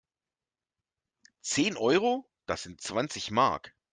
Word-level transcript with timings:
Zehn 1.41 1.77
Euro? 1.77 2.27
Das 2.47 2.63
sind 2.63 2.81
zwanzig 2.81 3.29
Mark! 3.29 3.75